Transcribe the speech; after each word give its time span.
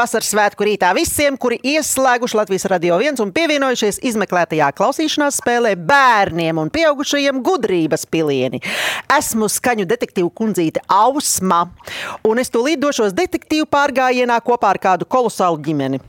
Vasaras 0.00 0.30
svētku 0.32 0.64
rītā 0.64 0.94
visiem, 0.96 1.34
kuri 1.36 1.58
ieslēguši 1.74 2.36
Latvijas 2.38 2.64
radio 2.72 2.96
viens 3.02 3.20
un 3.20 3.34
pievienojušies 3.36 3.98
izmeklētajā 4.08 4.70
klausīšanās 4.78 5.42
spēlē 5.42 5.74
bērniem 5.76 6.56
un 6.62 6.70
pieaugušajiem 6.72 7.42
gudrības 7.44 8.06
pilieni. 8.08 8.62
Esmu 9.12 9.50
skaņu 9.52 9.84
detektīvu 9.90 10.30
kundzīte 10.40 10.80
Ausma, 10.88 11.66
un 12.24 12.40
es 12.40 12.48
tūlīt 12.54 12.80
došos 12.80 13.12
detektīvu 13.18 13.68
pārgājienā 13.68 14.40
kopā 14.46 14.72
ar 14.72 14.80
kādu 14.80 15.04
kolosālu 15.04 15.60
ģimeni. 15.68 16.00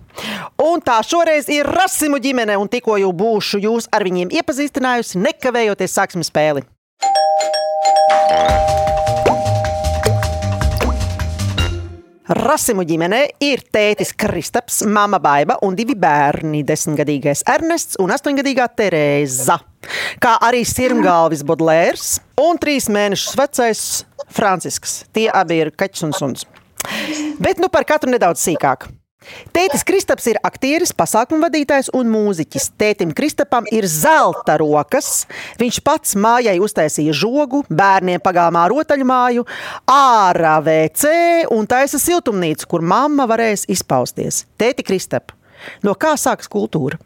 Un 0.64 0.80
tā 0.86 1.02
šoreiz 1.04 1.52
ir 1.52 1.68
Rasimu 1.68 2.22
ģimene, 2.24 2.56
un 2.62 2.72
tikko 2.72 2.96
jau 3.02 3.12
būšu 3.12 3.60
jūs 3.66 3.92
ar 3.92 4.08
viņiem 4.08 4.32
iepazīstinājusi, 4.40 5.20
nekavējoties 5.20 6.00
sāksim 6.00 6.24
spēli. 6.24 6.64
Rasimu 12.32 12.86
ģimenē 12.88 13.18
ir 13.44 13.60
tētis 13.76 14.14
Kristaps, 14.16 14.78
mama 14.88 15.18
Baiva 15.20 15.58
un 15.68 15.76
divi 15.76 15.98
bērni- 16.00 16.62
desmitgadīgais 16.70 17.42
Ernests 17.44 17.98
un 18.00 18.14
astoņgadīgā 18.16 18.70
Terēza. 18.72 19.58
Kā 20.24 20.38
arī 20.40 20.62
sirmgalvis 20.64 21.44
Bodlērs 21.44 22.22
un 22.40 22.58
trīs 22.58 22.88
mēnešus 22.88 23.36
vecais 23.36 24.06
Francisks. 24.30 25.04
Tie 25.12 25.28
abi 25.28 25.60
ir 25.60 25.72
kaķis 25.72 26.04
un 26.04 26.14
suns. 26.14 26.46
Bet 27.38 27.60
nu 27.60 27.68
par 27.68 27.84
katru 27.84 28.10
nedaudz 28.10 28.40
sīkāk. 28.40 28.88
Tētis 29.54 29.84
Kristaps 29.86 30.26
ir 30.32 30.40
aktieris, 30.46 30.94
pasākumu 30.98 31.46
vadītājs 31.46 31.92
un 31.98 32.10
mūziķis. 32.10 32.72
Tētim 32.82 33.12
Kristapam 33.18 33.68
ir 33.70 33.86
zelta 33.90 34.56
rokas. 34.62 35.28
Viņš 35.62 35.82
pats 35.86 36.18
mājai 36.18 36.58
uztaisīja 36.64 37.14
žogu, 37.14 37.62
bērniem 37.70 38.24
pagalmā 38.24 38.66
rotaļmāju, 38.74 39.46
ārā 39.92 40.58
WC 40.66 41.14
un 41.54 41.70
taisa 41.70 42.02
siltumnīcu, 42.02 42.70
kur 42.72 42.82
mamma 42.82 43.30
varēs 43.30 43.68
izpausties. 43.70 44.46
Tēti 44.58 44.88
Kristap, 44.88 45.36
no 45.86 45.94
kā 45.94 46.16
sākas 46.18 46.50
kultūra? 46.52 46.98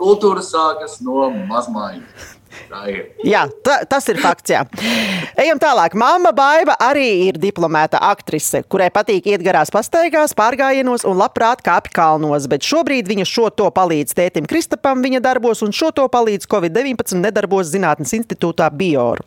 Kultūra 0.00 0.44
sākas 0.44 1.00
no 1.04 1.28
mazmaiņas. 1.50 2.36
Jā, 3.26 3.44
ta, 3.64 3.80
tas 3.88 4.06
ir 4.10 4.18
fakts. 4.22 4.50
Jā. 4.52 4.62
Ejam 5.38 5.58
tālāk. 5.62 5.94
Māma 5.98 6.32
Baiva 6.34 6.76
arī 6.82 7.28
ir 7.28 7.38
diplomēta 7.40 8.00
aktrise, 8.10 8.62
kurai 8.70 8.88
patīk 8.94 9.26
iet 9.30 9.44
garās 9.46 9.72
pastaigās, 9.74 10.34
pārgājienos 10.38 11.06
un 11.08 11.18
labprāt 11.20 11.62
kāpj 11.66 11.92
kalnos. 11.94 12.48
Bet 12.50 12.66
šobrīd 12.66 13.10
viņa 13.10 13.26
šo 13.28 13.48
to 13.54 13.68
palīdz 13.74 14.16
tētim 14.18 14.48
Kristapam 14.50 15.02
viņa 15.04 15.22
darbos, 15.24 15.62
un 15.66 15.74
šo 15.76 15.92
to 15.94 16.06
palīdz 16.10 16.48
Covid-19 16.50 17.22
nedarbos 17.22 17.70
Zinātnes 17.70 18.14
institūtā 18.18 18.70
Bioru. 18.74 19.26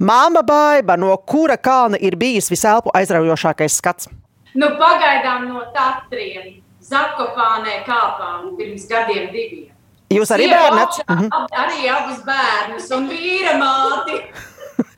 Māma 0.00 0.44
Baiva, 0.46 0.98
no 1.00 1.12
kura 1.28 1.58
kalna 1.60 2.00
ir 2.00 2.16
bijis 2.20 2.50
viselpu 2.52 2.92
aizraujošākais 2.96 3.80
skats? 3.80 4.10
Nu, 4.54 4.72
pagaidām 4.80 5.48
no 5.50 5.66
Tatriem. 5.74 6.60
Zakopānē 6.84 7.78
kāpām 7.86 8.50
pirms 8.58 8.84
gadiem 8.90 9.30
diviem. 9.32 9.73
Jūs 10.14 10.30
arī 10.36 10.46
augšā, 10.54 11.04
ab- 11.10 11.56
Arī 11.64 11.88
abus 11.90 12.20
bērnus 12.26 12.90
un 12.96 13.08
vīra 13.10 13.54
māti. 13.60 14.20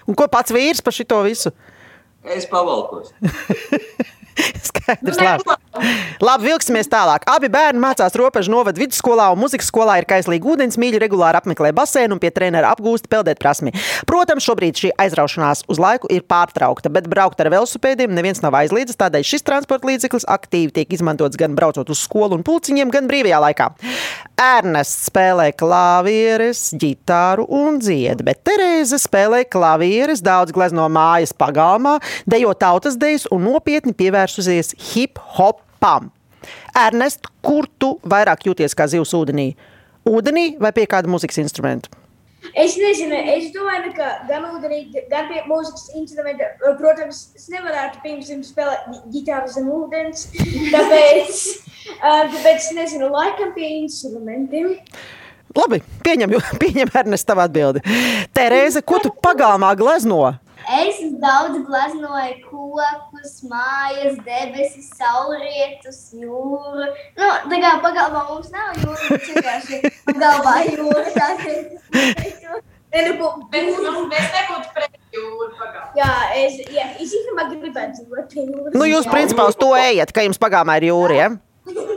Un 0.07 0.15
ko 0.19 0.27
pats 0.31 0.53
vīrs 0.55 0.83
par 0.85 0.95
šito 0.95 1.19
visu? 1.27 1.51
Es 2.37 2.47
pavalkos. 2.51 3.13
Skaidrs, 4.69 5.21
labi. 5.21 5.57
Labi, 6.25 6.49
vilksimies 6.49 6.89
tālāk. 6.89 7.27
Abi 7.29 7.49
bērni 7.53 7.81
mācās 7.83 8.15
Robežu 8.17 8.53
novada 8.53 8.81
vidusskolā 8.81 9.29
un 9.33 9.41
muzikas 9.41 9.69
skolā 9.71 9.99
ir 10.01 10.07
kaislīgi 10.09 10.49
ūdens 10.49 10.79
mīļi, 10.81 11.01
regulāri 11.03 11.41
apmeklē 11.41 11.73
basēnu 11.77 12.17
un 12.17 12.23
pie 12.23 12.31
trenera 12.33 12.71
apgūst 12.73 13.11
peldēt 13.13 13.41
prasmi. 13.43 13.75
Protams, 14.09 14.45
šobrīd 14.47 14.81
šī 14.81 14.93
aizraušanās 15.05 15.67
uz 15.73 15.81
laiku 15.83 16.09
ir 16.13 16.25
pārtraukta, 16.29 16.93
bet 16.93 17.11
braukt 17.13 17.41
ar 17.45 17.51
velosipēdiem 17.53 18.15
neviens 18.17 18.41
nav 18.45 18.57
aizliedzis. 18.61 18.99
Tādēļ 19.01 19.27
šis 19.29 19.45
transporta 19.47 19.91
līdzeklis 19.91 20.29
aktīvi 20.33 20.73
tiek 20.79 20.97
izmantots 20.97 21.41
gan 21.41 21.57
braucot 21.59 21.93
uz 21.93 22.01
skolu 22.05 22.39
un 22.39 22.47
pulciņiem, 22.47 22.93
gan 22.95 23.11
brīvajā 23.11 23.43
laikā. 23.49 23.71
Ernsts 24.41 25.09
spēlē 25.11 25.51
klavieres, 25.57 26.71
ģitāru 26.77 27.47
un 27.57 27.79
dzied, 27.81 28.21
bet 28.25 28.43
Terēze 28.47 28.99
spēlē 29.01 29.43
klavieres, 29.49 30.21
daudz 30.25 30.53
glezno 30.57 30.85
mājas 30.93 31.33
pagalmā, 31.37 31.97
dejo 32.29 32.53
tautas 32.57 32.99
dejas 33.01 33.25
un 33.33 33.47
nopietni 33.49 33.97
pievērsusies 34.27 34.75
hip 34.95 35.19
hopam. 35.19 36.11
Ernest, 36.77 37.27
kur 37.43 37.67
tu 37.79 37.97
vairāk 38.05 38.47
jūties 38.47 38.75
kā 38.77 38.87
zivs 38.91 39.15
ūdenī? 39.15 39.55
Ūdenī 40.07 40.57
vai 40.61 40.73
pie 40.73 40.87
kāda 40.87 41.09
mūzikas 41.11 41.39
instrumenta? 41.43 41.89
Es 42.55 42.77
nezinu, 42.79 43.17
es 43.33 43.49
domāju, 43.51 43.91
ka 43.97 44.21
gan 44.29 44.45
ūdenī, 44.53 44.85
gan 45.11 45.27
pie 45.27 45.41
mūzikas 45.49 45.89
instrumenta, 45.99 46.53
protams, 46.79 47.33
es 47.35 47.49
nevarētu 47.51 48.03
pirms 48.05 48.29
tam 48.31 48.45
spēlēt 48.47 48.87
ģi- 48.93 49.03
ģitāru 49.17 49.51
zem 49.51 49.71
ūdens. 49.75 50.29
Tāpēc, 50.75 51.41
uh, 51.97 52.23
tāpēc 52.31 52.61
es 52.61 52.73
nezinu, 52.77 53.11
laikam 53.11 53.51
pie 53.57 53.73
instrumentiem. 53.81 54.77
Labi, 55.57 55.81
pieņem, 56.07 56.37
pieņem 56.63 56.95
Ernest, 57.03 57.27
tavu 57.27 57.43
atbildi. 57.49 57.83
Terēze, 58.37 58.85
ko 58.87 59.03
tu 59.03 59.11
pagalmā 59.11 59.73
glezno? 59.81 60.37
Es 60.67 60.97
daudz 61.23 61.61
glaznoju 61.63 62.41
kokus, 62.49 63.37
mājas, 63.47 64.17
debesis, 64.27 64.89
saulrietus, 64.99 66.01
jūru. 66.19 66.89
Nu, 67.15 67.29
tā 67.53 67.61
kā 67.63 67.75
pagalmā 67.85 68.25
mums 68.33 68.51
nav 68.51 68.75
jūra, 68.83 69.11
bet 69.13 69.29
vienkārši 69.31 69.93
pagalmā 70.09 70.57
jūra. 70.73 71.05
Ne, 72.97 73.03
nu, 73.13 73.31
Bet 73.51 73.67
nu, 73.67 74.03
mēs 74.11 74.29
nebūtu 74.33 74.71
pret 74.75 74.95
jūru 75.15 75.49
pagājušajā. 75.59 75.97
Jā, 75.99 76.13
es, 76.41 76.59
jā, 76.73 76.87
es 76.97 77.11
īstenībā 77.13 77.47
gribētu 77.51 77.99
dzīvot 77.99 78.31
pie 78.33 78.45
jūras. 78.47 78.75
Nu, 78.75 78.87
jūs 78.89 79.09
principā 79.11 79.47
uz 79.51 79.59
to 79.61 79.73
ejat, 79.79 80.15
ka 80.17 80.25
jums 80.25 80.41
pagalmā 80.41 80.79
ir 80.81 80.89
jūra. 80.91 81.19
Ja? 81.19 81.29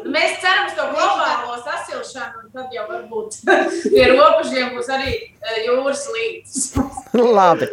Mēs 0.10 0.40
ceram 0.44 0.68
uz 0.68 0.76
to 0.76 0.88
globālo 0.92 1.56
sasilšanu, 2.00 2.44
un 2.44 2.52
tad 2.54 2.74
jau 2.74 2.86
varbūt 2.90 3.38
pie 3.94 4.06
robežiem 4.12 4.74
būs 4.76 4.90
arī 4.94 5.14
eh, 5.14 5.60
jūras 5.68 6.06
līdzi. 6.14 6.84
Labi. 7.38 7.70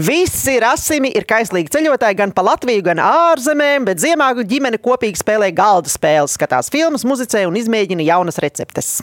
Visi 0.00 0.56
rasimi 0.62 1.12
ir 1.16 1.26
kaislīgi 1.28 1.72
ceļotāji 1.74 2.18
gan 2.18 2.34
pa 2.34 2.44
Latviju, 2.46 2.84
gan 2.86 3.02
ārzemēm, 3.02 3.86
bet 3.88 4.02
ziemā 4.02 4.32
ģimene 4.42 4.80
kopīgi 4.82 5.22
spēlē 5.22 5.52
galda 5.56 5.92
spēles, 5.92 6.36
skatās 6.38 6.72
filmas, 6.72 7.06
muzicē 7.08 7.44
un 7.48 7.58
izmēģina 7.60 8.06
jaunas 8.08 8.40
receptes. 8.42 8.94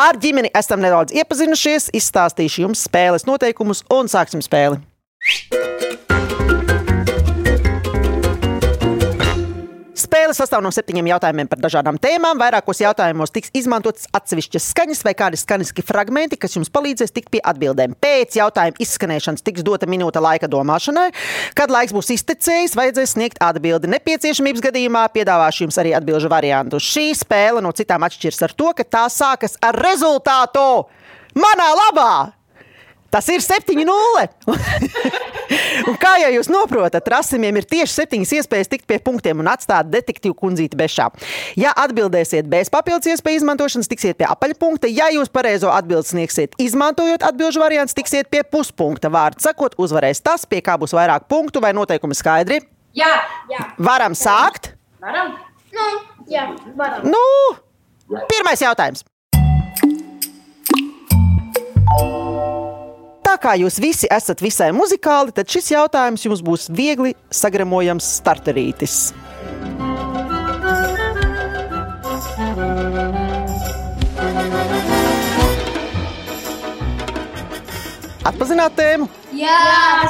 Ar 0.00 0.18
ģimeni 0.20 0.52
esam 0.56 0.82
nedaudz 0.84 1.14
iepazinušies, 1.14 1.92
izstāstīšu 1.94 2.66
jums 2.66 2.86
spēles 2.88 3.28
noteikumus 3.28 3.84
un 3.94 4.10
sāksim 4.10 4.42
spēli. 4.44 4.80
Spēle 5.24 6.03
sastāv 10.36 10.62
no 10.64 10.70
septiņiem 10.74 11.08
jautājumiem 11.12 11.48
par 11.50 11.60
dažādām 11.62 11.98
tēmām. 12.02 12.40
Vairākos 12.40 12.82
jautājumos 12.82 13.32
tiks 13.34 13.52
izmantotas 13.56 14.08
atsevišķas 14.14 14.68
skaņas 14.72 15.02
vai 15.06 15.14
kādi 15.18 15.40
skaņiski 15.40 15.84
fragmenti, 15.86 16.38
kas 16.40 16.58
jums 16.58 16.72
palīdzēs 16.74 17.14
tikt 17.14 17.30
pie 17.34 17.40
atbildēm. 17.44 17.96
Pēc 18.02 18.38
jautājuma 18.40 18.80
izskanēšanas 18.84 19.46
tiks 19.46 19.64
dota 19.66 19.88
minūte 19.90 20.22
laika 20.22 20.50
domāšanai. 20.50 21.08
Kad 21.58 21.72
laiks 21.74 21.94
būs 21.96 22.12
iztecējis, 22.18 22.76
vajadzēs 22.78 23.16
sniegt 23.16 23.42
atbildi. 23.44 23.90
Nepieciešamības 23.94 24.64
gadījumā 24.68 25.08
piedāvāšu 25.14 25.66
jums 25.66 25.80
arī 25.82 25.96
atbildžu 25.98 26.30
variantu. 26.32 26.82
Šī 26.82 27.10
spēle 27.18 27.64
no 27.64 27.72
citām 27.76 28.06
atšķiras 28.06 28.46
ar 28.48 28.56
to, 28.58 28.70
ka 28.76 28.86
tā 28.86 29.04
sākas 29.12 29.58
ar 29.64 29.78
rezultātu 29.86 30.64
manā 31.38 31.74
labā! 31.84 32.14
Tas 33.14 33.28
ir 33.30 33.38
7-0. 33.38 33.86
Un 35.88 35.96
kā 36.00 36.16
jau 36.18 36.30
jūs 36.34 36.48
saprotat, 36.50 37.06
rasimiem 37.12 37.60
ir 37.60 37.66
tieši 37.68 37.92
septiņas 37.92 38.32
iespējas 38.40 38.70
tikt 38.72 38.86
pie 38.90 38.96
punktiem 39.04 39.38
un 39.42 39.50
atstāt 39.52 39.86
detektīvu 39.92 40.34
kundzīti 40.40 40.78
bešā. 40.80 41.06
Ja 41.60 41.70
atbildēsiet 41.84 42.48
bez 42.50 42.72
papildus 42.72 43.12
iespēju 43.12 43.42
izmantošanas, 43.42 43.90
tiksiet 43.90 44.18
pie 44.18 44.26
apaļpunkta. 44.26 44.90
Ja 44.90 45.10
jūs 45.14 45.30
pareizo 45.30 45.70
atbildi 45.70 46.10
sniegsiet, 46.10 46.56
izmantojot 46.58 47.22
atbildžu 47.28 47.62
variantu, 47.62 47.94
tiksiet 48.00 48.30
pie 48.32 48.42
puspunkta. 48.42 49.12
Vārds 49.14 49.46
sakot, 49.46 49.76
uzvarēs 49.78 50.24
tas, 50.24 50.48
pie 50.48 50.64
kā 50.64 50.74
būs 50.80 50.96
vairāk 50.96 51.28
punktu 51.30 51.62
vai 51.62 51.74
noteikumi 51.76 52.18
skaidri. 52.18 52.62
Jā, 52.98 53.12
Jā, 53.50 53.70
Varam 53.78 54.14
sākt. 54.18 54.72
varam. 55.02 55.36
nu, 55.74 55.88
jā, 56.30 56.48
varam. 56.74 57.10
Nu, 57.10 57.26
pirmais 58.30 58.62
jautājums. 58.62 59.04
Tā 63.34 63.40
kā 63.42 63.52
jūs 63.58 63.80
visi 63.82 64.06
esat 64.14 64.38
visai 64.38 64.68
muzikāli, 64.70 65.32
tad 65.34 65.48
šis 65.50 65.72
jautājums 65.72 66.22
jums 66.22 66.38
būs 66.46 66.68
viegli 66.70 67.16
sagremojams 67.34 68.06
starterītis. 68.20 69.08
Atpazināt 78.22 78.78
tēmu? 78.78 79.10
Jā, 79.34 79.58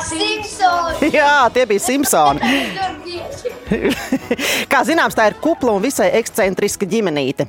Simpsons! 0.04 1.00
Jā, 1.16 1.48
tie 1.56 1.64
bija 1.72 1.80
Simpsoni. 1.80 2.44
Kā 4.72 4.84
zināms, 4.84 5.16
tā 5.16 5.32
ir 5.32 5.40
kupla 5.40 5.72
un 5.72 5.80
visai 5.88 6.12
ekscentriska 6.20 6.84
ģimenīte. 6.84 7.48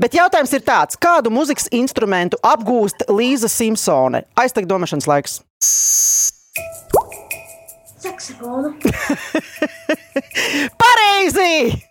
Bet 0.00 0.14
jautājums 0.16 0.52
ir 0.56 0.62
tāds, 0.66 0.98
kādu 1.00 1.30
mūzikas 1.34 1.68
instrumentu 1.74 2.38
apgūst 2.46 3.06
Līza 3.12 3.48
Simpsone? 3.52 4.24
Aiztek 4.38 4.66
domāšanas 4.70 5.08
laiks. 5.10 5.40
Saksofonu. 7.98 8.74
Pareizi! 10.82 11.82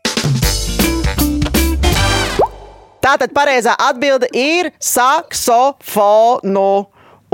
Tātad 3.07 3.31
pareizā 3.31 3.71
atbilde 3.79 4.27
ir 4.35 4.71
saksofonu. 4.83 6.71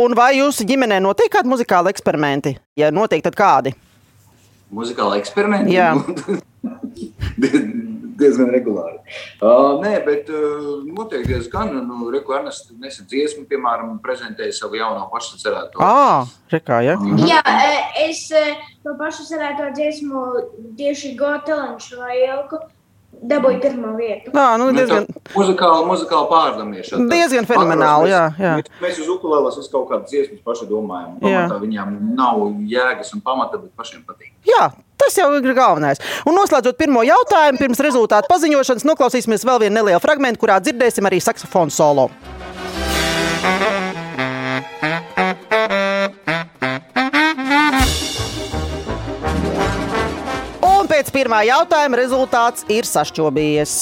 Un 0.03 0.15
vai 0.17 0.37
jūsu 0.37 0.65
ģimenē 0.69 0.99
notiek 1.05 1.29
kādi 1.33 1.49
muzikāli 1.49 1.89
eksperimenti? 1.93 2.57
Ja 2.77 2.91
notiek, 2.93 3.21
tad 3.25 3.37
kādi? 3.37 3.73
Muzikāla 4.73 5.17
eksperimenta. 5.21 5.69
Jā. 5.73 5.93
diezgan 8.19 8.51
regulāri. 8.53 8.99
Uh, 9.41 9.79
nē, 9.83 9.93
bet 10.05 10.29
uh, 10.31 10.83
noteikti 10.87 11.33
diezgan. 11.33 11.73
Nu, 11.87 12.09
Ernests 12.33 12.71
nesen 12.81 13.07
dziesmu, 13.09 13.45
piemēram, 13.49 13.97
prezentēja 14.03 14.55
savu 14.57 14.79
jauno 14.79 15.05
pašsacerēto. 15.11 15.81
Ah, 15.83 16.29
rekā, 16.53 16.81
ja? 16.85 16.97
Jā, 17.27 17.41
e, 17.43 17.81
es 18.07 18.25
e, 18.33 18.43
to 18.85 18.95
pašu 18.99 19.27
sarētu 19.27 19.69
dziesmu 19.77 20.23
tieši 20.79 21.13
Gotelanšu 21.19 22.01
vai 22.01 22.17
Ilku 22.25 22.61
dabūju 23.23 23.59
pirmo 23.63 23.93
vietu. 23.97 24.31
Jā, 24.35 24.45
nu 24.59 24.69
diezgan, 24.75 25.05
Muzikāli, 25.33 25.85
muzikāli 25.87 26.27
pārdomāšana. 26.31 27.07
diezgan 27.11 27.47
fenomenāli, 27.49 28.09
jā, 28.11 28.23
jā. 28.39 28.53
Mēs, 28.59 28.71
mēs 28.83 29.01
uz 29.03 29.11
ukulēlas 29.15 29.57
uz 29.61 29.69
kaut 29.71 29.87
kādas 29.91 30.11
dziesmas 30.11 30.41
paši 30.45 30.67
domājam. 30.69 31.15
Jā. 31.21 31.45
Pamatā 31.45 31.59
viņām 31.63 31.93
nav 32.17 32.41
jēgas 32.73 33.13
un 33.15 33.23
pamata, 33.25 33.61
bet 33.61 33.71
pašiem 33.79 34.03
patīk. 34.07 34.33
Jā, 34.49 34.69
tas 34.99 35.17
jau 35.17 35.29
ir 35.37 35.53
galvenais. 35.57 36.01
Un 36.27 36.35
noslēdzot 36.39 36.77
pirmo 36.79 37.03
jautājumu, 37.07 37.61
pirms 37.61 37.83
rezultātu 37.85 38.31
paziņošanas, 38.33 38.87
noklausīsimies 38.91 39.47
vēl 39.47 39.65
vienu 39.65 39.79
nelielu 39.79 40.03
fragment, 40.03 40.39
kurā 40.41 40.59
dzirdēsim 40.63 41.07
arī 41.09 41.21
saksofonu 41.23 41.71
solo. 41.73 42.09
Un 43.43 43.72
pēc 50.93 51.09
pirmā 51.13 51.41
jautājuma 51.47 51.97
rezultāts 51.97 52.67
ir 52.71 52.85
sašķobījies. 52.85 53.73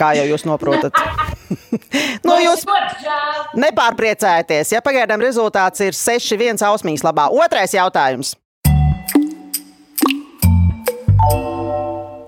Kā 0.00 0.14
jau 0.16 0.24
jūs 0.30 0.42
saprotat? 0.46 0.96
nu, 2.26 2.36
jūs 2.40 2.64
nepārpriecājieties, 3.60 4.72
ja 4.74 4.80
pagaidām 4.82 5.22
rezultāts 5.22 5.84
ir 5.84 5.94
6-1 5.96 6.62
ausmīs 6.66 7.04
labā. 7.06 7.28
Otrais 7.30 7.76
jautājums. 7.76 8.34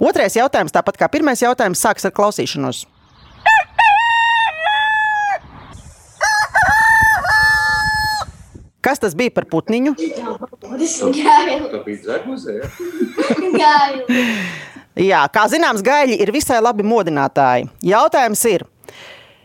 Otrais 0.02 0.36
jautājums, 0.36 0.74
tāpat 0.74 0.98
kā 1.00 1.08
pirmais 1.10 1.42
jautājums, 1.42 1.82
sākas 1.82 2.06
ar 2.06 2.14
klausīšanos. 2.14 2.84
Kas 8.92 9.00
tas 9.00 9.14
bija 9.16 9.32
par 9.32 9.46
putniņu? 9.48 9.94
Tā 9.96 10.34
bija. 12.44 12.66
Gailu. 13.54 14.24
Jā, 15.00 15.22
kā 15.32 15.46
zināms, 15.48 15.80
gaļi 15.86 16.18
ir 16.20 16.28
visai 16.34 16.58
labi 16.60 16.84
modinātāji. 16.84 17.70
Jautājums 17.88 18.42
ir, 18.50 18.66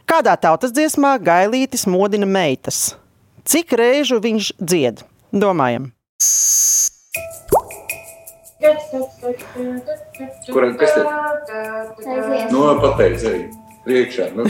kādā 0.03 0.33
tautas 0.35 0.73
dziesmā 0.75 1.13
gailītis 1.23 1.87
modina 1.87 2.27
meitas? 2.27 2.97
Cik 3.47 3.71
reižu 3.79 4.19
viņš 4.19 4.49
dzied? 4.59 5.05
Domājam, 5.31 5.93
Kuram 10.51 10.75
kas? 10.81 10.91
Aizies. 10.97 12.51
Nu, 12.51 12.65
pateic 12.83 13.23
arī. 13.31 13.41
Priekšā. 13.87 14.27
Nu. 14.35 14.49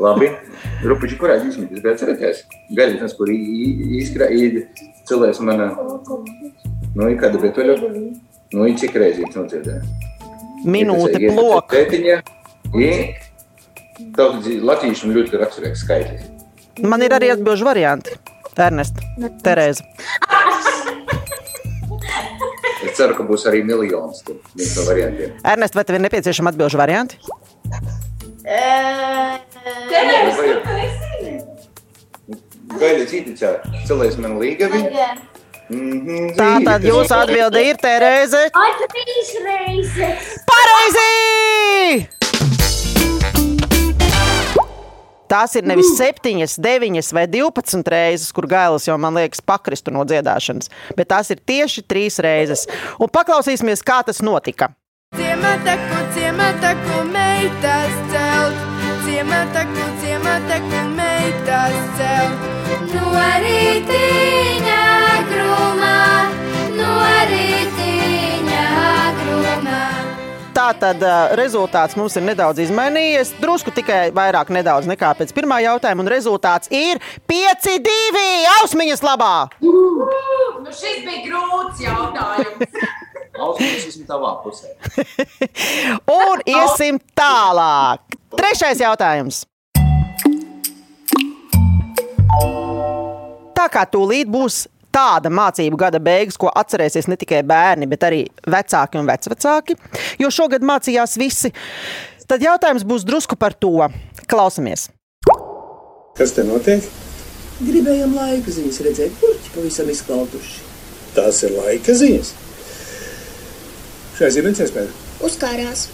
Labi. 0.00 0.30
Rupiņš, 0.84 1.14
kurā 1.20 1.38
tas 1.42 1.56
bija 1.60 1.94
atcerēties? 1.94 2.42
Gaļas, 2.76 3.14
kur 3.18 3.30
izkrāja 3.30 4.64
cilvēks 5.08 5.40
manā. 5.44 5.70
Nu, 6.94 7.08
ir 7.10 7.18
kāda 7.20 7.40
betuļa. 7.42 7.78
Nu, 8.54 8.66
ir 8.68 8.76
cik 8.78 8.96
reizes 9.00 9.34
nodzirdēja. 9.34 9.82
minūte 10.64 11.20
plok. 11.34 11.72
Tētiņa. 11.74 12.20
Tautas 14.14 14.46
latīšana 14.70 15.14
ļoti 15.14 15.40
raksturīgs 15.40 15.82
skaitlis. 15.84 16.30
Man 16.82 17.02
ir 17.06 17.14
arī 17.14 17.30
atbildžu 17.34 17.66
varianti. 17.66 18.16
Ernest, 18.58 18.98
Terēza. 19.42 19.82
Es 22.84 22.98
ceru, 22.98 23.16
ka 23.18 23.24
būs 23.26 23.46
arī 23.50 23.64
miljons 23.66 24.22
no 24.28 24.84
variantiem. 24.86 25.34
Ernest, 25.42 25.74
vai 25.74 25.84
tev 25.86 25.98
ir 25.98 26.04
nepieciešama 26.06 26.52
atbildžu 26.54 26.78
varianti? 26.78 27.18
Tu 29.64 30.00
nezini? 30.08 31.38
Gaida 32.74 33.04
cīticā, 33.08 33.50
cilvēks 33.88 34.18
man 34.20 34.36
līgavi. 34.40 34.80
Tagad. 34.88 35.22
Mhm, 35.72 36.34
Tā 36.36 36.50
tad 36.66 36.84
jūsu 36.84 37.14
atbilde 37.16 37.62
ir 37.64 37.78
Terēze. 37.80 38.42
Ai, 38.52 38.72
trīs 38.92 39.30
reizes! 39.46 40.34
Pareizi! 40.50 42.08
Tās 45.34 45.56
ir 45.56 45.64
nevis 45.66 45.88
7, 45.96 46.44
9 46.60 47.12
vai 47.16 47.24
12 47.26 47.88
reizes, 47.90 48.28
kur 48.36 48.46
gailis 48.46 48.84
jau 48.86 48.98
man 49.00 49.16
liekas 49.16 49.40
pakristu 49.40 49.90
no 49.94 50.04
dziedāšanas, 50.04 50.68
bet 50.98 51.08
tās 51.10 51.32
ir 51.32 51.40
tieši 51.40 51.82
3 51.88 52.20
reizes. 52.26 52.66
Un 53.00 53.08
paklausīsimies, 53.08 53.82
kā 53.82 54.02
tas 54.04 54.20
notika. 54.22 54.68
Ciemataku, 55.16 56.04
ciemataku, 56.14 57.00
meitas 57.08 57.98
celt. 59.14 59.24
Ciemataku, 59.24 60.00
ciemataku, 60.00 60.80
meitas 60.96 61.74
celt. 61.98 62.38
No 62.94 63.10
rītiņa 63.42 64.82
grumā, 65.30 66.30
no 66.74 66.90
rītiņa 67.30 68.66
grumā. 69.20 69.82
Tā 70.54 70.68
tad 70.78 71.02
uh, 71.02 71.34
rezultāts 71.34 71.96
mums 71.96 72.16
ir 72.16 72.22
nedaudz 72.22 72.62
izmainījies. 72.62 73.34
Drusku 73.40 73.70
tikai 73.74 74.10
vairāk 74.14 74.50
nedaudz 74.54 74.86
nekā 74.90 75.14
pēc 75.18 75.34
pirmā 75.34 75.60
jautājuma, 75.64 76.04
un 76.04 76.10
rezultāts 76.10 76.70
ir 76.70 77.02
5-2 77.30 78.26
ausmiņas 78.60 79.02
labā. 79.02 79.34
Nu, 79.62 80.70
šis 80.70 81.02
bija 81.06 81.26
grūts 81.26 81.82
jautājums. 81.84 82.78
Esmu 83.34 84.04
tavā 84.06 84.36
pusē. 84.44 84.70
Un 86.18 86.44
iesim 86.46 87.00
tālāk. 87.18 88.14
Trešais 88.34 88.82
jautājums. 88.82 89.42
Tā 93.54 93.66
kā 93.72 93.84
tūlīt 93.90 94.30
būs 94.30 94.64
tāda 94.94 95.30
mācību 95.34 95.78
gada 95.78 95.98
beigas, 96.02 96.38
ko 96.38 96.50
atcerēsies 96.54 97.08
ne 97.10 97.18
tikai 97.18 97.42
bērni, 97.46 97.88
bet 97.90 98.06
arī 98.06 98.20
vecāki 98.46 99.00
un 99.00 99.08
vecvecāki, 99.10 99.76
jo 100.22 100.30
šogad 100.30 100.62
mācījās 100.66 101.16
visi, 101.18 101.50
tad 102.30 102.44
jautājums 102.44 102.86
būs 102.86 103.06
drusku 103.08 103.38
par 103.40 103.56
to. 103.58 103.88
Klausamies! 104.30 104.88
Kas 106.14 106.36
te 106.36 106.44
notiek? 106.46 106.86
Gribējām 107.64 108.14
laika 108.14 108.54
ziņas 108.54 108.80
redzēt, 108.86 109.18
kurķi 109.18 109.52
pavisam 109.54 109.90
izklautuši. 109.90 110.62
Tās 111.14 111.42
ir 111.46 111.54
laika 111.58 111.94
ziņas. 111.94 112.34
Šai 114.18 114.30
zīmēs 114.34 114.60
iespēja. 114.62 114.90
Uzkārās. 115.26 115.88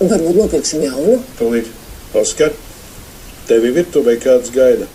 Varbūt 0.00 0.36
nopirksim 0.38 0.84
jaunu. 0.86 1.18
Tūlīt, 1.38 1.68
Oskar, 2.16 2.54
tevi 3.48 3.72
virtuvē 3.76 4.14
kāds 4.22 4.52
gaida. 4.54 4.86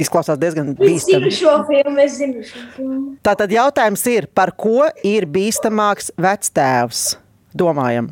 Izklausās 0.00 0.38
diezgan 0.42 0.72
Es 0.74 1.04
zinu 1.06 1.28
bīstami. 1.28 1.30
šo 1.32 1.52
filmu, 1.68 1.98
es 2.02 2.16
zinu 2.18 2.42
šo 2.42 2.62
filmu. 2.74 3.16
Tātad 3.24 3.52
jautājums 3.54 4.02
ir, 4.10 4.26
par 4.34 4.50
ko 4.58 4.88
ir 5.06 5.26
bīstamāks 5.30 6.10
vectēvs? 6.18 7.04
Domājam! 7.54 8.10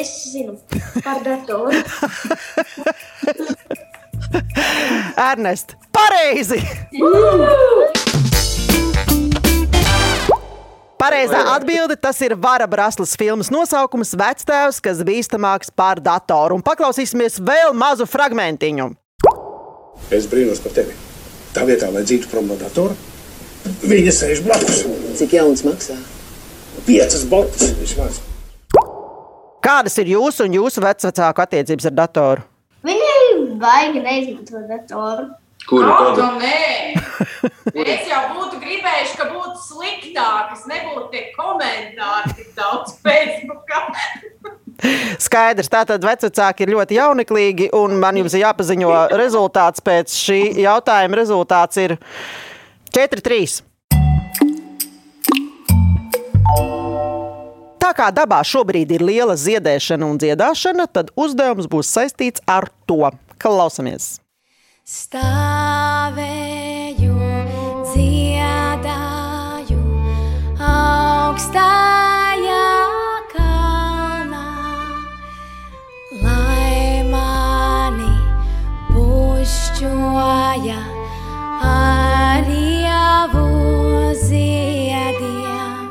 Es 0.00 0.10
zinu 0.32 0.56
par 1.04 1.20
datoru. 1.22 1.70
Ernest, 5.30 5.76
pareizi! 5.94 6.58
Pareizā 11.04 11.42
atbilde 11.52 11.98
tas 12.00 12.16
ir 12.24 12.32
Vara 12.40 12.64
Braslas 12.64 13.10
filmas 13.20 13.50
nosaukums 13.52 14.14
Vectēvs, 14.16 14.78
kas 14.80 15.02
bīstamāks 15.04 15.68
par 15.76 16.00
datoru. 16.00 16.56
Un 16.56 16.64
paklausīsimies 16.64 17.42
vēl 17.44 17.74
mazu 17.76 18.06
fragmentiņu. 18.08 18.86
Es 20.08 20.24
brīnos 20.30 20.62
par 20.64 20.72
tevi. 20.78 20.96
Tā 21.52 21.66
vietā, 21.68 21.90
lai 21.92 22.06
dzīvotu 22.08 22.30
prom 22.32 22.48
no 22.48 22.56
datora, 22.56 22.96
viņa 23.84 24.14
sēž 24.16 24.40
blakus. 24.46 24.80
Cik 25.20 25.36
jauns 25.36 25.66
maksā? 25.68 25.98
Piecas 26.88 27.28
botas 27.28 27.76
vismaz. 27.82 28.22
Kādas 29.64 30.00
ir 30.00 30.14
jūsu 30.14 30.48
un 30.48 30.56
jūsu 30.56 30.80
vecāku 30.88 31.44
attiecības 31.44 31.92
ar 31.92 31.98
datoru? 32.00 32.48
Viņi 32.88 33.60
baigi 33.60 34.00
neizmanto 34.08 34.64
datoru. 34.72 35.28
Kuru 35.68 35.88
Kā 35.88 35.98
tu 35.98 36.14
tādu? 36.20 36.40
nē? 36.42 36.60
Es 37.74 38.08
jau 38.08 38.20
būtu 38.34 38.58
gribējuši, 38.60 39.16
ka 39.18 39.26
būtu 39.32 39.58
sliktāk, 39.60 40.50
kas 40.52 40.64
nebūtu 40.70 41.08
tie 41.12 41.22
komentāri 41.34 42.34
tik 42.38 42.50
daudz 42.56 42.96
Facebookā. 43.04 43.80
Skaidrs, 45.22 45.70
tātad 45.72 46.04
vecāki 46.04 46.66
ir 46.66 46.74
ļoti 46.74 46.98
jauneklīgi, 46.98 47.68
un 47.76 47.96
man 48.02 48.18
jums 48.20 48.34
ir 48.36 48.44
jāpaziņo 48.44 48.96
rezultāts 49.16 49.84
pēc 49.84 50.16
šī 50.16 50.40
jautājuma. 50.64 51.20
Rezultāts 51.22 51.80
ir 51.84 51.96
4-3. 52.94 53.62
tā 57.84 57.92
kā 57.92 58.10
dabā 58.10 58.40
šobrīd 58.42 58.90
ir 58.96 59.04
liela 59.04 59.36
ziedēšana 59.38 60.08
un 60.08 60.18
dziedāšana, 60.18 60.88
tad 60.90 61.12
uzdevums 61.14 61.70
būs 61.70 61.92
saistīts 61.94 62.42
ar 62.50 62.66
to. 62.88 63.12
Klausamies! 63.38 64.23
Stāvēju, 64.84 66.44
dziedāju, 67.88 69.78
augstajā 70.60 71.62
kalnā, 73.30 74.42
lai 76.20 77.00
mani 77.08 78.12
pušķoja 78.90 80.76
ar 81.64 82.44
ievu 82.52 83.48
ziediem. 84.20 85.88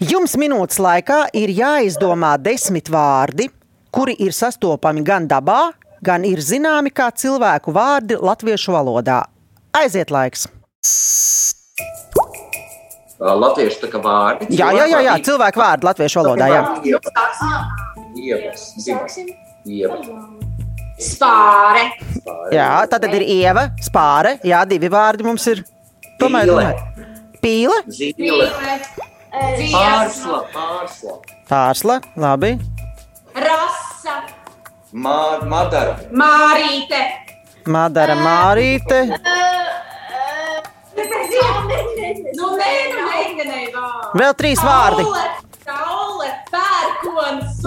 Jums 0.00 0.32
minūtes 0.40 0.80
laikā 0.80 1.28
ir 1.36 1.52
jāizdomā 1.60 2.40
desmit 2.40 2.88
vārdi, 2.88 3.52
kuri 3.92 4.16
ir 4.16 4.32
sastopami 4.32 5.04
gan 5.04 5.28
dabā, 5.28 5.76
gan 6.04 6.24
ir 6.28 6.42
zināmi 6.44 6.92
kā 6.94 7.10
cilvēku 7.14 7.74
vārdi 7.74 8.18
latviešu 8.20 8.74
valodā. 8.74 9.22
Aiziet 9.76 10.10
laiks! 10.14 10.48
Ā, 13.18 13.32
Latviešu 13.34 13.88
vārdi. 13.98 14.46
Jā, 14.54 14.70
jā, 14.76 14.84
jā, 14.86 15.00
jā 15.08 15.14
cilvēku 15.26 15.58
vārdi 15.58 15.88
latviešu 15.88 16.20
valodā. 16.20 16.46
Jā. 16.52 16.60
Ievas. 18.18 18.68
Ievas. 19.66 20.06
Spāre. 20.98 21.84
jā, 22.54 22.70
tā 22.90 22.98
tad 22.98 23.12
ir 23.14 23.22
ieva, 23.22 23.68
spāre. 23.82 24.38
Jā, 24.46 24.64
divi 24.66 24.90
vārdi 24.90 25.26
mums 25.26 25.46
ir. 25.50 25.62
Tomēr, 26.18 26.50
Pīle. 26.50 26.72
Pīle, 27.42 27.76
Zīle. 27.94 28.48
Pārsla. 29.74 30.40
Pārsla. 30.54 31.14
pārsla, 31.50 32.00
labi. 32.18 32.56
Rasa. 33.38 34.37
Mār, 34.92 35.42
madara. 35.44 35.98
Mārīte. 36.16 37.00
Madara 37.68 38.14
Mārīte. 38.16 39.02
Nu, 42.38 42.48
nē, 42.56 42.70
nu, 42.94 43.02
vārds. 43.44 43.82
Vēl 44.16 44.32
trīs 44.38 44.62
vārdi. 44.64 45.04
Saule, 45.68 46.30
pērkons, 46.48 47.60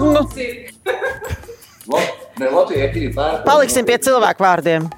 divi 2.96 3.12
pērkoni. 3.14 3.46
Paliksim 3.46 3.86
pie 3.86 4.00
cilvēku 4.02 4.42
vārdiem. 4.42 4.90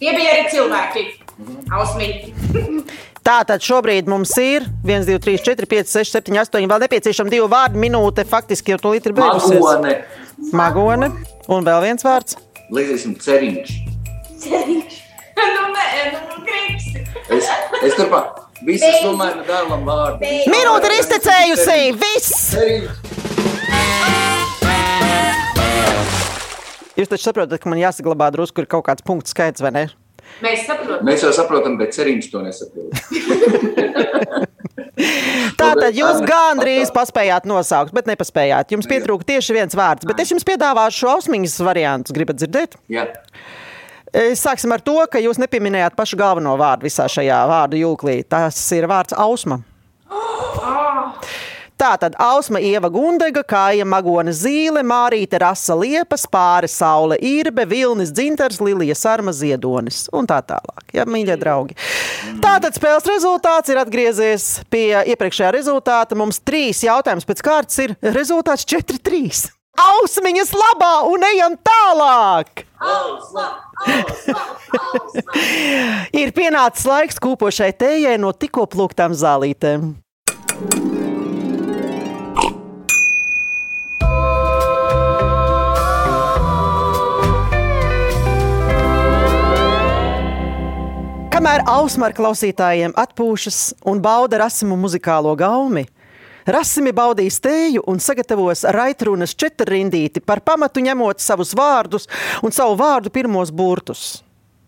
Tie 0.00 0.10
bija 0.16 0.32
arī 0.32 0.48
cilvēki. 0.54 1.06
Ausmiņi. 1.76 2.35
Tātad 3.26 3.58
šobrīd 3.58 4.06
mums 4.06 4.30
ir 4.38 4.62
1, 4.86 5.02
2, 5.08 5.16
3, 5.18 5.40
4, 5.42 5.66
5, 5.66 5.88
6, 5.98 6.12
7, 6.14 6.36
8. 6.44 6.68
Vēl 6.70 6.82
nepieciešama 6.84 7.32
divi 7.32 7.48
vārdi. 7.50 7.80
Minūte 7.82 8.22
faktiski 8.22 8.70
jau 8.70 8.78
tūlīt 8.84 9.08
ir 9.10 9.16
beigusies. 9.16 9.58
Magone. 9.58 9.94
Magone. 10.54 11.08
Un 11.50 11.66
vēl 11.66 11.82
viens 11.88 12.06
vārds. 12.06 12.38
Līdzīgi 12.70 13.18
ceriņš. 13.26 13.74
Nu, 15.36 15.66
nē, 15.68 15.86
nu, 16.14 16.38
gribsi. 16.46 17.02
Es, 17.28 17.48
es 17.84 17.92
tur 17.98 18.06
pa 18.08 18.22
visas 18.64 19.02
tomēr 19.02 19.42
dēlam 19.44 19.82
vārdu. 19.84 20.30
Minūte 20.48 20.88
ir 20.88 20.94
iztecējusi! 20.96 21.76
Viss! 22.00 22.32
Ceriņš. 22.54 23.16
Jūs 26.96 27.12
taču 27.12 27.28
saprotat, 27.28 27.60
ka 27.60 27.68
man 27.68 27.82
jāsaglabā 27.82 28.30
drusku 28.32 28.64
kaut 28.64 28.86
kāds 28.88 29.04
punktu 29.04 29.34
skaits, 29.34 29.60
vai 29.60 29.74
ne? 29.76 29.84
Mēs 30.44 30.66
saprotam. 30.68 31.06
Mēs 31.06 31.22
jau 31.24 31.32
saprotam, 31.32 31.78
bet 31.80 31.94
ceriņš 31.96 32.26
to 32.32 32.42
nesaprot. 32.44 32.92
Tātad 35.56 35.96
jūs 35.96 36.22
gandrīz 36.28 36.92
paspējāt 36.94 37.46
nosaukt, 37.48 37.94
bet 37.96 38.08
nepaspējāt. 38.10 38.72
Jums 38.72 38.88
pietrūka 38.90 39.26
tieši 39.28 39.56
viens 39.56 39.76
vārds, 39.76 40.08
bet 40.08 40.20
es 40.22 40.32
jums 40.32 40.44
piedāvāšu 40.48 41.08
ausmiņas 41.12 41.56
variantus. 41.64 42.16
Gribat 42.16 42.40
dzirdēt? 42.40 42.76
Jā. 42.92 43.06
E, 44.12 44.32
Sāksim 44.38 44.72
ar 44.76 44.84
to, 44.84 44.98
ka 45.12 45.20
jūs 45.20 45.40
nepieminējāt 45.42 45.96
pašu 45.98 46.18
galveno 46.20 46.56
vārdu 46.60 46.88
visā 46.88 47.08
šajā 47.12 47.40
vārdu 47.50 47.80
jūklī. 47.80 48.22
Tas 48.28 48.60
ir 48.76 48.88
vārds 48.90 49.16
ausma. 49.16 49.60
Tātad 51.76 52.14
Ausma, 52.16 52.56
Ieva 52.64 52.88
Gundega, 52.88 53.42
Kāja 53.44 53.84
Magona 53.84 54.32
Zīle, 54.32 54.80
Mārīte 54.86 55.36
Rasa 55.42 55.74
Liepa, 55.76 56.16
Spāre 56.16 56.70
Saule 56.72 57.18
Irbe, 57.20 57.66
Vilnis 57.68 58.14
Dzintars, 58.16 58.62
Lilija 58.64 58.96
Sarma 58.96 59.34
Ziedonis 59.36 60.06
un 60.16 60.28
tā 60.30 60.38
tālāk. 60.48 60.86
Ja, 60.96 61.04
mīļie 61.04 61.36
draugi. 61.36 61.76
Tātad 62.40 62.78
spēles 62.78 63.04
rezultāts 63.10 63.72
ir 63.72 63.80
atgriezies 63.82 64.46
pie 64.72 64.88
iepriekšējā 65.12 65.52
rezultāta. 65.58 66.16
Mums 66.16 66.40
trīs 66.40 66.80
jautājumus 66.86 67.28
pēc 67.28 67.44
kārtas 67.44 67.84
ir 67.84 67.92
rezultāts 68.16 68.64
4-3. 68.72 69.52
Ausmiņas 69.76 70.56
labā 70.56 70.94
un 71.12 71.28
ejam 71.28 71.60
tālāk! 71.60 72.64
Ir 76.16 76.32
pienācis 76.36 76.86
laiks 76.88 77.20
kūpošai 77.20 77.72
tējai 77.76 78.16
no 78.20 78.32
tikko 78.32 78.64
plūktām 78.72 79.12
zālītēm. 79.16 80.05
Kamēr 91.46 91.62
ausma 91.70 92.08
ar 92.08 92.14
klausītājiem 92.16 92.90
atpūšas 92.98 93.56
un 93.86 94.00
bauda 94.02 94.40
rasimu 94.40 94.74
muzikālo 94.82 95.30
gaumi, 95.38 95.84
Rasimi 96.50 96.90
baudīs 96.90 97.36
tēju 97.38 97.84
un 97.86 98.00
sagatavos 98.02 98.64
raitrunas 98.74 99.30
četrrindīti 99.38 100.24
par 100.26 100.40
pamatu 100.42 100.82
ņemot 100.82 101.22
savus 101.22 101.52
vārdus 101.54 102.08
un 102.42 102.50
savu 102.50 102.74
vārdu 102.80 103.12
pirmos 103.14 103.52
burtus. 103.54 104.24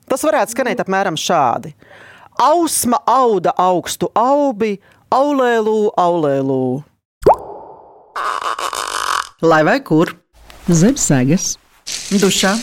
Tas 0.07 0.23
varētu 0.23 0.55
skanēt 0.55 0.85
apmēram 0.85 1.19
šādi. 1.19 1.73
Ausma 2.47 3.03
auda 3.11 3.57
augstu 3.59 4.13
aubi, 4.15 4.77
aulēlū, 5.11 5.81
aulēlū. 5.99 6.61
Lai 9.43 9.65
vai 9.67 9.81
kur? 9.83 10.15
Zem 10.71 10.95
sēgas, 10.95 11.57
dušā, 12.23 12.55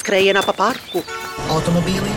skrējienā 0.00 0.46
pa 0.48 0.56
parku, 0.56 1.04
automobīlī, 1.52 2.16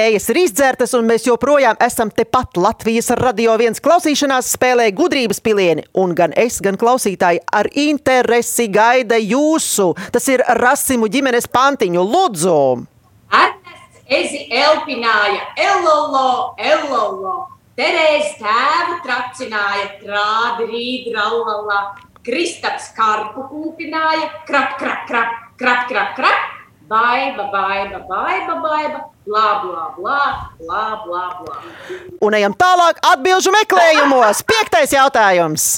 Tējas 0.00 0.30
ir 0.32 0.38
izdzertas, 0.40 0.94
un 0.96 1.04
mēs 1.04 1.26
joprojām 1.26 1.76
esam 1.84 2.08
tepat 2.08 2.56
Latvijas 2.56 3.10
radio 3.18 3.52
viens 3.60 3.82
klausīšanās 3.84 4.46
spēlē 4.54 4.86
gudrības 4.96 5.42
pilieni. 5.44 5.82
Un 6.00 6.14
gan 6.16 6.32
es, 6.40 6.54
gan 6.64 6.78
klausītāji 6.80 7.42
ar 7.52 7.68
interesi 7.76 8.70
gaida 8.72 9.18
jūsu. 9.20 9.90
Tas 10.14 10.24
ir 10.32 10.40
Rasimu 10.56 11.10
ģimenes 11.12 11.50
pantiņu 11.52 12.04
lūdzu! 12.14 12.60
Ernests 13.28 14.00
Ezi 14.20 14.40
elpināja, 14.62 15.42
elolo, 15.66 16.54
elolo. 16.56 17.34
Terēz 17.76 18.38
tēvu 18.38 18.96
tracināja, 19.04 19.90
trādi 20.00 20.70
rīd, 20.70 21.10
rallala. 21.18 21.82
Kristaps 22.24 22.88
karpu 22.96 23.44
kūpināja, 23.52 24.32
krap, 24.48 24.78
krap, 24.80 25.04
krap, 25.12 25.36
krap, 25.60 25.84
krap, 25.92 26.16
krap. 26.16 26.59
Baiba, 26.90 27.44
baiba, 27.52 28.00
baiba, 28.08 28.54
baiba, 28.58 29.00
blā, 29.22 29.48
blā, 29.62 29.82
blā, 29.94 30.22
blā, 30.58 30.80
blā, 31.04 31.20
blā. 31.38 31.58
Un 32.18 32.34
ejam 32.34 32.56
tālāk 32.58 32.98
atbildžu 33.12 33.52
meklējumos. 33.54 34.40
Piektais 34.42 34.90
jautājums. 34.96 35.68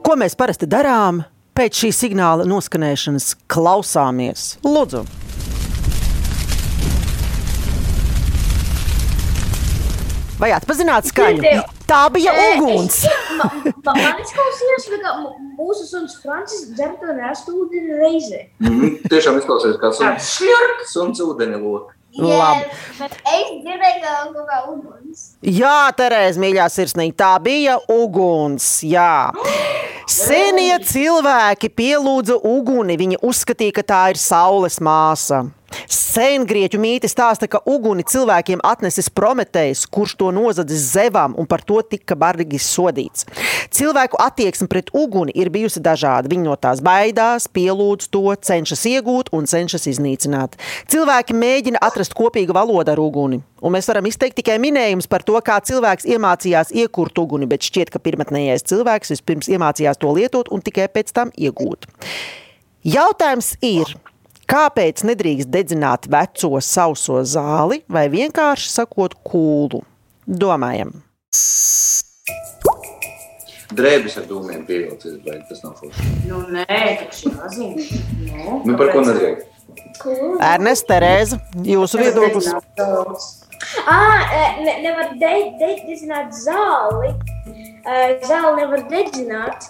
Ko 0.00 0.16
mēs 0.16 0.32
parasti 0.32 0.64
darām 0.64 1.20
pēc 1.52 1.84
šī 1.84 1.92
signāla 1.92 2.48
noskanēšanas? 2.48 3.34
Klausāmies, 3.52 4.54
lūdzu. 4.64 5.04
Vai 10.40 10.54
atpazināt 10.56 11.12
skaņu? 11.12 11.73
Tā 11.86 12.08
bija 12.12 12.32
uguns. 12.56 13.04
es- 13.04 13.10
ma- 13.38 13.50
ma- 13.84 13.94
Man 13.94 14.20
izklausījās, 14.22 14.86
ka 15.02 15.12
mūsu 15.58 15.84
suns 15.86 16.14
Francis 16.22 16.68
dzer 16.74 16.94
to 17.00 17.12
nestu 17.18 17.52
ūdeni 17.64 17.98
reizē. 18.00 18.40
Mm, 18.60 18.94
tiešām 19.12 19.36
izklausās 19.40 19.76
kā 19.82 19.92
suns. 19.92 20.30
Šļurk. 20.38 20.86
Suns 20.92 21.20
ūdeni 21.20 21.60
lok. 21.62 21.90
Labi. 22.16 22.64
Jā, 25.42 25.90
Terēza, 25.98 26.38
mīļā 26.38 26.66
sirsnīga, 26.70 27.14
tā 27.18 27.32
bija 27.42 27.74
uguns. 27.90 28.68
Jā. 28.86 29.32
Senie 30.06 30.78
cilvēki 30.78 31.68
pielūdza 31.74 32.38
uguni. 32.44 32.96
Viņi 33.00 33.18
uzskatīja, 33.24 33.74
ka 33.74 33.82
tā 33.82 34.02
ir 34.14 34.20
saules 34.20 34.78
māsa. 34.78 35.50
Sengrieķu 35.90 36.78
mīti 36.80 37.08
stāsta, 37.10 37.48
ka 37.50 37.60
uguni 37.66 38.04
cilvēkiem 38.06 38.62
atnesis 38.64 39.10
Prometējs, 39.14 39.84
kurš 39.90 40.16
to 40.20 40.30
nozadzis 40.34 40.88
zevām 40.94 41.34
un 41.38 41.48
par 41.50 41.64
to 41.66 41.80
tika 41.82 42.16
bargi 42.18 42.60
sodīts. 42.62 43.26
Cilvēku 43.74 44.18
attieksme 44.22 44.68
pret 44.70 44.92
uguni 44.94 45.34
ir 45.34 45.50
bijusi 45.54 45.82
dažāda. 45.82 46.30
Viņi 46.30 46.46
no 46.46 46.54
tās 46.60 46.82
baidās, 46.84 47.48
pielūdz 47.50 48.10
to, 48.14 48.26
cenšas 48.34 48.84
iegūt 48.90 49.32
un 49.34 49.48
cenšas 49.50 49.88
iznīcināt. 49.90 50.58
Cilvēki 50.92 51.36
mēģina 51.36 51.82
atrast 51.82 52.14
kopīgu 52.16 52.54
valodu 52.56 52.94
ar 52.94 53.02
uguni. 53.02 53.40
Un 53.64 53.72
mēs 53.72 53.88
varam 53.88 54.06
izteikt 54.06 54.36
tikai 54.42 54.58
minējumus 54.60 55.08
par 55.10 55.24
to, 55.26 55.38
kā 55.40 55.56
cilvēks 55.64 56.04
iemācījās 56.04 56.72
iekurt 56.76 57.18
uguni, 57.18 57.48
bet 57.48 57.64
šķiet, 57.64 57.90
ka 57.94 58.02
pirmotnējais 58.04 58.66
cilvēks 58.68 59.14
vispirms 59.14 59.48
iemācījās 59.56 60.00
to 60.02 60.12
lietot 60.12 60.50
un 60.52 60.62
tikai 60.64 60.90
pēc 60.92 61.14
tam 61.16 61.32
iegūt. 61.32 61.88
Jautājums 62.84 63.54
ir, 63.64 63.94
kāpēc 64.50 65.04
nedrīkst 65.08 65.50
dedzināt 65.52 66.08
veco 66.12 66.60
sauso 66.64 67.20
zāli 67.24 67.82
vai 67.88 68.06
vienkārši 68.12 68.70
sakot 68.72 69.14
kūlu? 69.26 69.82
Domājam. 70.26 70.92
Drēbes 73.74 74.14
ar 74.20 74.26
dūmiem 74.30 74.62
pievilcis, 74.68 75.16
vai 75.26 75.40
tas 75.48 75.62
nav 75.64 75.72
forši? 75.80 76.04
Nu, 76.28 76.42
nē, 76.54 76.66
taču 77.00 77.32
jāzina. 77.32 77.86
Nu, 78.28 78.60
Nu, 78.68 78.76
par 78.78 78.92
ko 78.94 79.02
nedrīkst? 79.02 79.50
Ernest, 80.44 80.86
Terēza, 80.90 81.40
jūsu 81.66 81.98
viedoklis? 82.02 82.48
Ah, 83.88 84.20
eh, 84.30 84.60
ne, 84.62 84.74
nevar 84.84 85.10
de- 85.18 85.50
de- 85.58 85.82
dedzināt 85.88 86.34
zāli. 86.36 87.10
Zāli 88.28 88.56
nevar 88.60 88.84
dedzināt, 88.92 89.66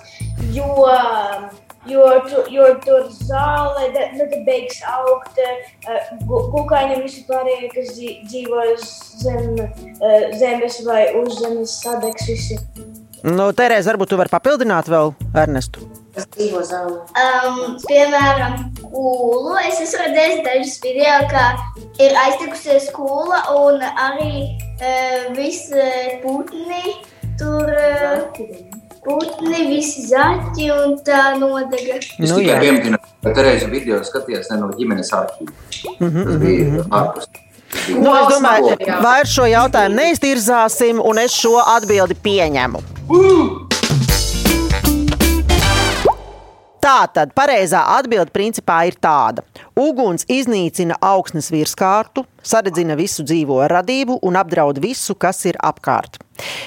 jo, 0.52 0.68
jo, 1.88 2.04
tu, 2.28 2.44
jo 2.52 2.68
tur 2.84 3.08
zāle 3.12 3.92
de- 3.94 4.10
nu, 4.18 4.28
beigs 4.46 4.80
augt. 4.96 5.38
eh, 5.38 6.10
gu- 6.26 6.44
Kukaiņi 6.54 7.02
visi 7.02 7.24
pārējie, 7.28 7.70
kas 7.74 7.94
dzī- 7.96 8.20
dzīvo 8.28 8.62
zem 9.24 9.56
eh, 9.58 10.30
zemes 10.38 10.80
vai 10.86 11.14
uz 11.22 11.38
zemes 11.40 11.80
sadegs 11.82 12.26
visi. 12.28 12.58
Nu, 13.24 13.52
Terēza, 13.56 13.88
varbūt 13.94 14.10
tu 14.12 14.16
vari 14.20 14.28
papildināt 14.28 14.84
vēl 14.92 15.14
Ernestu. 15.34 15.80
Tas 16.14 16.26
dzīvo 16.36 16.60
zālē. 16.60 16.98
Um, 17.18 17.78
piemēram, 17.88 18.58
kūlu. 18.82 19.54
Es 19.66 19.80
esmu 19.80 20.02
redzējis 20.04 20.42
dažus 20.44 20.74
video, 20.84 21.14
kā 21.32 21.46
ir 22.04 22.12
aiztikusies 22.26 22.90
kūla 22.92 23.40
un 23.56 23.80
arī 23.80 24.34
uh, 24.76 25.32
visi 25.34 25.88
putni. 26.22 26.98
Tur 27.40 27.66
uh, 27.66 28.28
putni, 29.04 29.66
visi 29.68 30.06
zaķi 30.10 30.68
un 30.74 30.96
tā 31.06 31.22
nodega. 31.38 31.96
Es 32.00 32.30
Nu, 32.30 32.38
tikai 32.40 32.58
pieminu, 32.60 32.98
ka 33.22 33.32
Terēza 33.36 33.70
video 33.70 34.00
skatījās 34.06 34.50
ne 34.50 34.60
no 34.62 34.68
ģimenes 34.78 35.10
arhīva. 35.12 35.52
Tas 35.98 36.38
bija 36.42 36.84
ārpus. 36.90 37.28
Tas 37.34 37.86
bija- 37.88 38.00
Nu, 38.00 38.14
es 38.14 38.26
domāju, 38.36 38.70
materiāls. 38.70 39.02
vairs 39.02 39.28
šo 39.34 39.46
jautājumu 39.50 39.96
neiztirzāsim, 39.98 41.00
un 41.04 41.18
es 41.18 41.32
šo 41.32 41.56
atbildi 41.76 42.14
pieņemu. 42.22 42.82
Tā 46.84 47.06
tad 47.08 47.30
pareizā 47.32 47.78
atbilde 47.94 48.28
principā 48.28 48.82
ir 48.84 48.98
tāda. 49.00 49.40
Uguns 49.72 50.26
iznīcina 50.28 50.98
augsnes 51.00 51.48
virskārtu, 51.48 52.26
saredzina 52.44 52.92
visu 52.98 53.24
dzīvo 53.24 53.62
radību 53.72 54.18
un 54.28 54.36
apdraud 54.36 54.82
visu, 54.84 55.16
kas 55.16 55.40
ir 55.48 55.56
apkārt. 55.64 56.18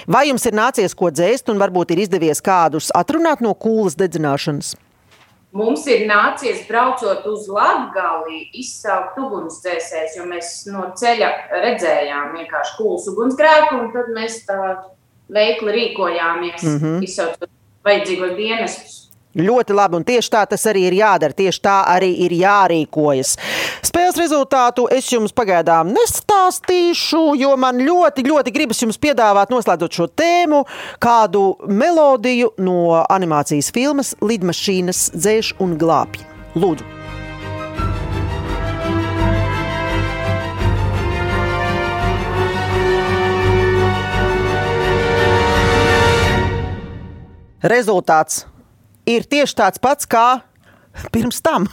Vai 0.10 0.23
jums 0.32 0.47
ir 0.49 0.58
nācies 0.58 0.97
ko 0.97 1.12
dzēst, 1.13 1.53
un 1.53 1.62
varbūt 1.62 1.93
ir 1.93 2.01
izdevies 2.08 2.41
kādus 2.41 2.89
atrunāt 2.97 3.45
no 3.45 3.53
kūlas 3.53 3.93
dedzināšanas? 3.99 4.73
Mums 5.53 5.86
ir 5.86 6.08
nācies 6.10 6.65
braucot 6.65 7.21
uz 7.30 7.45
Latviju, 7.53 8.41
izsaukt 8.58 9.21
ugunsdzēsējus, 9.21 10.17
jo 10.17 10.25
mēs 10.34 10.53
no 10.73 10.89
ceļa 10.97 11.30
redzējām 11.62 12.34
vienkārši 12.39 12.80
kūlas 12.80 13.06
ugunsgrēku, 13.13 13.84
un 13.84 13.93
tad 13.93 14.10
mēs 14.17 14.41
tā 14.49 14.80
veikli 15.30 15.77
rīkojāmies, 15.77 16.63
mm 16.65 16.80
-hmm. 16.82 17.03
izsaucot 17.06 17.53
vajadzīgos 17.86 18.34
dienestus. 18.41 19.03
Ļoti 19.38 19.76
labi, 19.78 20.00
un 20.00 20.06
tieši 20.08 20.32
tā 20.34 20.43
tas 20.50 20.63
arī 20.69 20.88
ir 20.88 20.97
jādara. 20.97 21.36
Tieši 21.38 21.62
tā 21.62 21.76
arī 21.91 22.10
ir 22.26 22.34
jārīkojas. 22.39 23.36
Spēles 23.86 24.17
rezultātu 24.17 24.88
es 24.93 25.12
jums 25.12 25.36
pagaidām 25.38 25.91
nestāstīšu, 25.93 27.21
jo 27.38 27.54
man 27.60 27.78
ļoti, 27.86 28.26
ļoti 28.26 28.54
gribas 28.56 28.82
jums 28.82 28.97
piedāvāt, 29.02 29.54
noslēdzot 29.54 30.02
šo 30.02 30.10
tēmu, 30.10 30.63
kādu 31.04 31.45
melodiju 31.69 32.56
no 32.65 33.04
animācijas 33.06 33.69
filmas 33.76 34.15
Lidmašīnas 34.26 35.12
dzēš 35.13 35.54
un 35.62 35.78
glābj. 35.78 36.26
Lūdzu! 36.58 36.95
Rezultāts 47.67 48.45
ir 49.08 49.26
tieši 49.30 49.58
tāds 49.58 49.82
pats 49.82 50.10
kā 50.10 50.41
pirms 51.13 51.39
tam. 51.46 51.67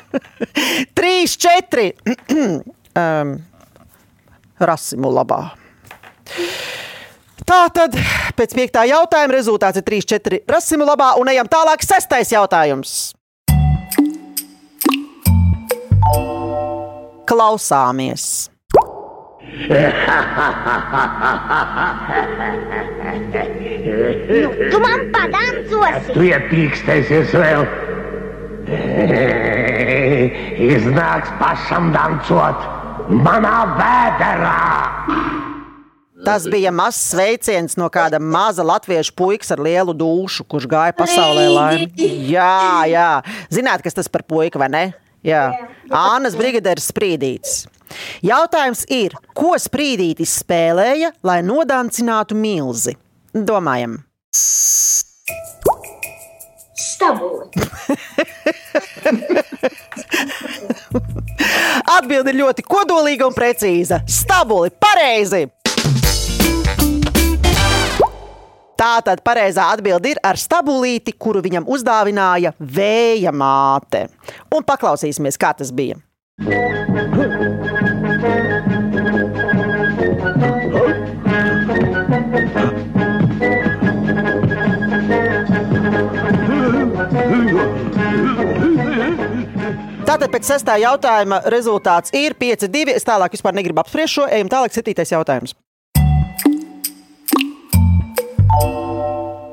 Trīs, 0.98 1.36
četri. 1.40 1.92
um, 3.02 3.36
Rasimu 4.56 5.10
labā. 5.12 5.42
Tā 7.46 7.58
tad 7.70 7.94
pēc 8.38 8.54
piektā 8.56 8.86
jautājuma 8.88 9.36
rezultāts 9.36 9.78
ir 9.78 9.84
3-4 9.86 10.40
rasimu 10.50 10.88
labā 10.88 11.12
un 11.20 11.28
ejam 11.30 11.46
tālāk. 11.50 11.84
Sestais 11.84 12.32
jautājums. 12.32 13.12
Klausāmies! 17.26 18.55
Tu 24.70 24.78
man 24.82 25.04
padancosi! 25.14 26.12
Tu 26.12 26.26
iepīkstēsies 26.30 27.34
vēl. 27.36 27.66
Iznāks 30.66 31.30
pašam 31.40 31.92
dancot 31.94 32.58
manā 33.06 33.58
vēderā. 33.78 34.56
Tas 36.26 36.48
bija 36.50 36.72
mazs 36.74 37.12
sveiciens 37.12 37.76
no 37.78 37.86
kāda 37.92 38.18
maza 38.18 38.64
latviešu 38.66 39.14
puikas 39.14 39.52
ar 39.54 39.62
lielu 39.62 39.94
dušu, 39.94 40.42
kurš 40.50 40.66
gāja 40.66 40.96
pasaulē 40.98 41.46
laimi. 41.54 42.08
Jā, 42.32 42.82
jā. 42.90 43.10
Zināt, 43.54 43.84
kas 43.86 43.94
tas 43.94 44.10
par 44.10 44.26
puiku, 44.26 44.58
vai 44.58 44.70
ne? 44.72 44.84
Jā. 45.26 45.46
Ānas 45.86 46.34
brigadieris 46.38 46.90
Sprīdītis. 46.90 47.68
Jautājums 48.26 48.84
ir, 48.92 49.14
ko 49.36 49.54
Sprīdītis 49.60 50.40
spēlēja, 50.42 51.12
lai 51.26 51.40
nodancinātu 51.46 52.34
milzi? 52.38 52.96
Domājam. 53.36 53.98
Stabuli. 56.76 57.46
Atbilde 61.96 62.32
ir 62.32 62.38
ļoti 62.40 62.62
kodolīga 62.66 63.24
un 63.28 63.34
precīza. 63.36 63.96
Stabuli, 64.08 64.70
pareizi! 64.80 65.42
Tātad 68.76 69.22
pareizā 69.24 69.70
atbilde 69.72 70.10
ir 70.12 70.18
ar 70.24 70.36
stabulīti, 70.36 71.14
kuru 71.16 71.40
viņam 71.44 71.68
uzdāvināja 71.72 72.52
vēja 72.60 73.32
māte. 73.32 74.04
Un 74.52 74.66
paklausīsimies, 74.68 75.40
kā 75.40 75.54
tas 75.56 75.72
bija. 75.72 75.96
Tātad 90.16 90.32
pēc 90.32 90.46
sestā 90.48 90.74
jautājuma 90.80 91.42
rezultāts 91.52 92.14
ir 92.16 92.32
5-2. 92.40 92.94
Es 92.96 93.04
tālāk 93.04 93.34
vispār 93.36 93.52
negribu 93.52 93.82
apspriest 93.82 94.14
šo. 94.14 94.22
Ejam 94.32 94.48
tālāk, 94.48 94.72
septītais 94.72 95.12
jautājums. 95.12 95.52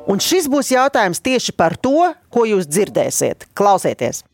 Un 0.08 0.24
šis 0.24 0.48
būs 0.48 0.72
jautājums 0.72 1.20
tieši 1.20 1.52
par 1.52 1.76
to, 1.76 2.08
ko 2.32 2.46
jūs 2.48 2.64
dzirdēsiet. 2.64 3.44
Klausieties! 3.52 4.24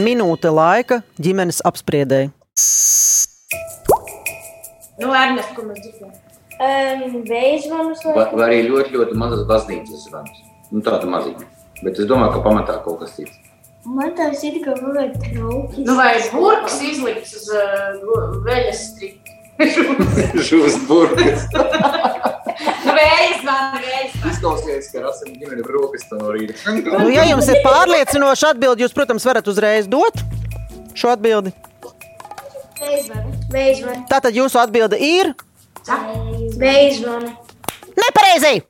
Minūte 0.00 0.56
laika 0.56 1.02
ģimenes 1.20 1.60
apspriedēji. 1.68 2.32
Nu, 5.04 5.12
Ernest, 5.12 5.52
ko 5.52 5.68
mēs 5.68 5.84
dzirdējām? 5.84 6.22
Um, 6.56 7.18
Veizvanus 7.28 8.00
Vai, 8.06 8.14
vai 8.14 8.26
vai 8.32 8.46
arī 8.48 8.60
ļoti, 8.70 8.94
ļoti 8.96 9.18
mazas 9.20 9.42
baznīcas 9.48 10.06
zvans. 10.08 10.38
Nu, 10.70 10.80
tāda 10.86 11.08
maziņa. 11.10 11.50
Bet 11.82 12.00
es 12.00 12.08
domāju, 12.08 12.38
ka 12.38 12.44
pamatā 12.46 12.78
kaut 12.84 13.02
kas 13.02 13.12
cits. 13.18 13.36
Man 13.86 14.14
tā 14.18 14.32
ir 14.32 14.56
kā 14.64 14.74
vēl 14.80 15.12
trauki. 15.20 15.84
Nu, 15.86 15.94
vai 15.98 16.16
burks 16.32 16.80
izlikts 16.82 17.36
uz 17.38 17.50
uh, 17.54 18.40
veļas 18.46 18.86
striķa? 18.92 19.36
Šūst 20.46 20.86
burkas. 20.90 21.46
nu, 21.52 22.96
vējas 22.96 23.44
zvana, 23.44 23.84
vējas. 23.84 24.16
Izklausījās 24.32 24.76
pateica, 24.90 25.02
ka 25.02 25.10
esam 25.10 25.36
ģimene 25.40 25.64
brokastu 25.66 26.18
no 26.20 26.32
rīta. 26.34 26.54
Nu, 26.84 27.08
ja 27.12 27.24
jums 27.28 27.48
ir 27.48 27.60
pārliecinoša 27.64 28.52
atbilde, 28.54 28.84
jūs, 28.84 28.94
protams, 28.96 29.26
varat 29.26 29.48
uzreiz 29.48 29.88
dot 29.88 30.20
šo 30.96 31.12
atbildi. 31.12 31.52
Veizvani. 33.52 34.04
Tātad 34.10 34.36
jūsu 34.36 34.60
atbilde 34.60 34.98
ir 35.00 35.32
Veizvani. 36.56 37.36
nepareizi. 37.96 38.62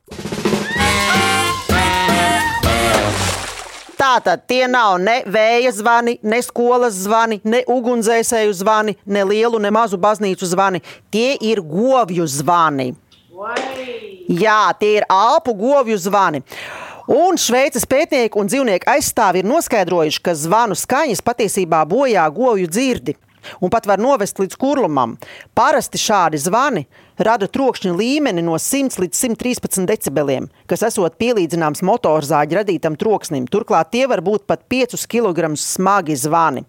Tātad 3.97 4.43
tie 4.49 4.67
nav 4.69 4.99
ne 5.01 5.21
vēja 5.27 5.71
zvani, 5.73 6.17
ne 6.23 6.41
skolas 6.43 6.99
zvani, 7.07 7.39
ne 7.45 7.63
ugunsdzēsēju 7.71 8.57
zvani, 8.59 8.97
ne 9.07 9.23
lielu, 9.25 9.61
ne 9.63 9.71
mazu 9.71 9.99
baznīcu 9.99 10.49
zvani. 10.51 10.83
Tie 11.11 11.37
ir 11.41 11.63
govju 11.63 12.27
zvani. 12.27 12.91
Jā, 14.29 14.75
tie 14.81 14.97
ir 14.99 15.07
alpu 15.09 15.55
govju 15.55 15.99
zvani. 15.99 16.43
Un 17.07 17.39
Šveices 17.39 17.87
pētnieki 17.87 18.35
un 18.41 18.51
dzīvnieku 18.51 18.91
aizstāvi 18.91 19.45
ir 19.45 19.49
noskaidrojuši, 19.49 20.23
ka 20.27 20.35
zvanu 20.35 20.75
skaņas 20.75 21.23
patiesībā 21.23 21.85
bojā 21.87 22.27
govju 22.35 22.67
dzirdi 22.67 23.15
un 23.61 23.71
pat 23.71 23.87
var 23.87 24.03
novest 24.03 24.41
līdz 24.43 24.59
kurlumam. 24.59 25.15
Parasti 25.55 26.01
šādi 26.03 26.41
zvani 26.43 26.87
rada 27.19 27.49
trokšņa 27.51 27.93
līmeni 27.97 28.45
no 28.45 28.57
100 28.61 29.01
līdz 29.03 29.21
113 29.23 29.87
decibeliem, 29.89 30.49
kas 30.71 30.85
esot 30.87 31.17
pielīdzināms 31.21 31.83
motorzāģa 31.87 32.61
radītam 32.61 32.97
troksnim. 33.01 33.47
Turklāt 33.51 33.93
tie 33.95 34.05
var 34.11 34.23
būt 34.25 34.47
pat 34.49 34.65
5 34.73 34.97
kg 35.11 35.53
smagi 35.61 36.17
zvani. 36.21 36.65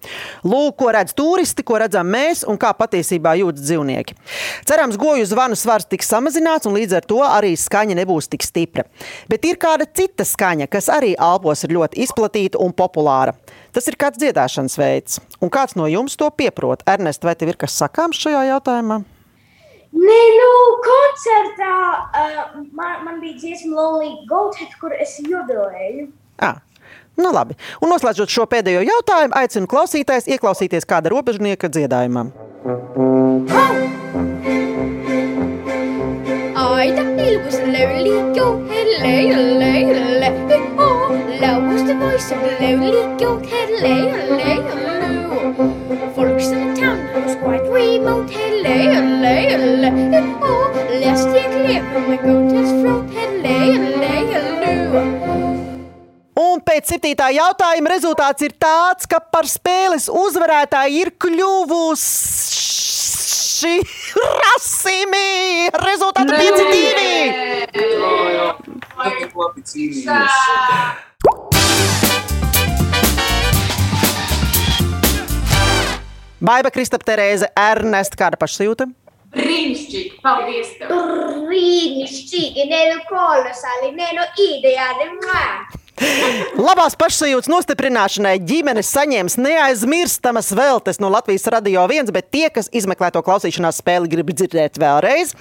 Lūk, 0.48 0.78
ko 0.80 0.92
redz 0.96 1.16
turisti, 1.18 1.66
ko 1.68 1.80
redzam 1.82 2.10
mēs 2.14 2.46
un 2.48 2.60
kā 2.62 2.72
patiesībā 2.78 3.36
jūtas 3.42 3.66
dzīvnieki. 3.68 4.18
Cerams, 4.68 5.00
goju 5.02 5.26
zvanu 5.28 5.58
svars 5.60 5.88
tiks 5.90 6.10
samazināts 6.12 6.70
un 6.70 6.78
līdz 6.78 7.00
ar 7.00 7.08
to 7.08 7.22
arī 7.26 7.56
skaņa 7.58 7.98
nebūs 8.02 8.30
tik 8.32 8.46
stipra. 8.46 8.88
Bet 9.32 9.46
ir 9.48 9.60
kāda 9.62 9.88
cita 9.90 10.28
skaņa, 10.28 10.70
kas 10.72 10.92
arī 10.94 11.16
alpos 11.18 11.66
ir 11.66 11.76
ļoti 11.78 12.04
izplatīta 12.06 12.62
un 12.64 12.76
populāra. 12.78 13.36
Tas 13.76 13.88
ir 13.90 13.98
kāds 14.00 14.18
dziedāšanas 14.22 14.78
veids, 14.80 15.20
un 15.44 15.52
kāds 15.54 15.76
no 15.78 15.90
jums 15.92 16.18
to 16.18 16.30
pieprot. 16.34 16.86
Ernest, 16.90 17.28
vai 17.28 17.36
tev 17.38 17.54
ir 17.54 17.62
kas 17.62 17.78
sakāms 17.78 18.18
šajā 18.24 18.48
jautājumā? 18.54 19.04
Nē, 19.95 20.21
nu, 20.36 20.54
koncertā 20.84 21.76
uh, 21.95 22.39
man, 22.76 23.04
man 23.06 23.19
bija 23.23 23.38
dziesma 23.39 23.78
Lonely 23.78 24.28
Goathead, 24.28 24.73
kur 24.82 24.91
es 24.93 25.15
jubilēju. 25.23 26.10
À. 26.43 26.58
Nu, 27.17 27.32
labi. 27.34 27.56
Un 27.82 27.89
noslēdzot 27.89 28.30
šo 28.30 28.45
pēdējo 28.52 28.84
jautājumu, 28.86 29.34
aicinu 29.39 29.69
klausītājs 29.71 30.28
ieklausīties 30.36 30.86
kāda 30.86 31.10
robežnieka 31.13 31.71
dziedājumā. 31.73 32.28
Aita 36.78 37.06
ilgus 37.23 37.58
löyliikjo, 37.63 38.45
helle, 38.69 39.00
helle, 39.02 39.71
helle, 39.73 40.62
oh, 40.78 41.15
lauaste 41.41 41.97
voissa 41.97 42.38
löyliikjo, 42.43 43.34
helle, 43.50 43.95
helle, 43.95 44.43
helle, 44.45 44.88
pēc 56.88 56.95
septītā 56.95 57.28
jautājuma 57.36 57.89
rezultāts 57.91 58.41
ir 58.45 58.54
tāds, 58.56 59.08
ka 59.08 59.19
par 59.19 59.45
spēles 59.47 60.08
uzvarētāju 60.08 61.02
ir 61.02 61.12
kļuvusi 61.19 62.63
Rasimi! 64.15 65.67
Rezultāti 65.84 66.32
5-2! 66.32 67.67
Labi 69.38 69.62
cīnījās. 69.67 70.32
Baiba, 76.39 76.69
Kristap, 76.71 77.04
Terēze, 77.04 77.50
Ernest, 77.58 78.15
kāda 78.15 78.38
pašsajūta? 78.39 78.88
Brīnišķīgi! 79.36 80.21
Paldies! 80.23 80.71
Tev. 80.80 80.93
Brīnišķīgi, 81.50 82.69
ne 82.69 82.82
nu 82.93 83.04
kolosāli, 83.10 83.91
ne 83.97 84.13
nu 84.15 84.23
ideāli. 84.45 85.12
Mua! 85.17 85.87
Labās 86.58 86.94
pašsajūtas 87.00 87.50
nostiprināšanai 87.50 88.36
ģimene 88.46 88.84
saņems 88.86 89.38
neaizmirstamas 89.42 90.52
veltes 90.58 91.00
no 91.02 91.10
Latvijas 91.10 91.48
radio 91.54 91.86
viens, 91.90 92.12
bet 92.14 92.30
tie, 92.34 92.48
kas 92.54 92.70
izmeklē 92.70 93.10
to 93.14 93.24
klausīšanās 93.26 93.80
spēli, 93.82 94.10
grib 94.12 94.30
dzirdēt 94.30 94.78
vēlreiz. 94.82 95.34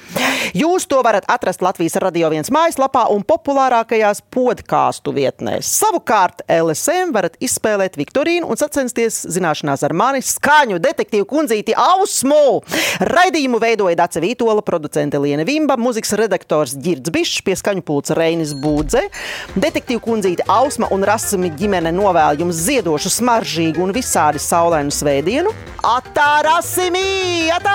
Jūs 0.57 0.87
to 0.89 1.03
varat 1.05 1.27
atrast 1.29 1.65
Latvijas 1.65 1.99
radio 2.01 2.31
viens 2.33 2.49
mājaslapā 2.53 3.07
un 3.13 3.25
populārākajās 3.29 4.23
podkāstu 4.33 5.13
vietnēs. 5.17 5.69
Savukārt 5.83 6.41
LSM 6.49 7.13
varat 7.17 7.37
izspēlēt 7.45 7.99
Viktorīnu 8.01 8.49
un 8.49 8.61
sacensties 8.61 9.23
zināšanās 9.37 9.85
ar 9.85 9.97
mani 9.97 10.25
skaņu 10.25 10.81
detektīvu 10.85 11.29
kundzīti 11.29 11.77
Ausmu. 11.77 12.63
Raidījumu 13.05 13.61
veidoja 13.61 13.99
Dace 14.01 14.25
Vītola, 14.25 14.65
producente 14.65 15.21
Liene 15.21 15.45
Vimba, 15.49 15.77
mūzikas 15.81 16.17
redaktors 16.17 16.77
Girds 16.81 17.13
Bišs, 17.13 17.45
pie 17.45 17.59
skaņu 17.61 17.85
pulca 17.85 18.17
Reinis 18.17 18.57
Būdze. 18.57 19.05
Detektīvu 19.57 20.05
kundzīti 20.05 20.46
Ausma 20.47 20.87
un 20.95 21.03
Rasimi 21.03 21.49
ģimene 21.59 21.91
novēl 21.91 22.39
jums 22.39 22.61
ziedošu, 22.69 23.11
smaržīgu 23.11 23.83
un 23.83 23.91
visādi 23.95 24.39
saulainu 24.39 24.95
svētdienu. 24.95 25.51
Atā, 25.83 26.39
Rasimi! 26.47 27.51
Atā! 27.57 27.75